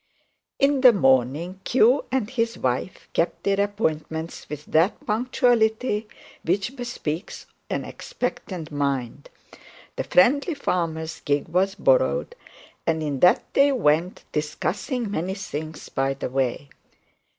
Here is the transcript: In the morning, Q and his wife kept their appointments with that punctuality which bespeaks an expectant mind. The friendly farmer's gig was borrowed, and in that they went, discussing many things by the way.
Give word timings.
In 0.57 0.81
the 0.81 0.93
morning, 0.93 1.59
Q 1.63 2.05
and 2.11 2.27
his 2.27 2.57
wife 2.57 3.07
kept 3.13 3.43
their 3.43 3.61
appointments 3.61 4.49
with 4.49 4.65
that 4.65 5.05
punctuality 5.05 6.07
which 6.43 6.75
bespeaks 6.75 7.45
an 7.69 7.85
expectant 7.85 8.71
mind. 8.71 9.29
The 9.97 10.03
friendly 10.03 10.55
farmer's 10.55 11.19
gig 11.19 11.47
was 11.49 11.75
borrowed, 11.75 12.33
and 12.87 13.03
in 13.03 13.19
that 13.19 13.43
they 13.53 13.71
went, 13.71 14.23
discussing 14.31 15.11
many 15.11 15.35
things 15.35 15.87
by 15.89 16.15
the 16.15 16.29
way. 16.31 16.69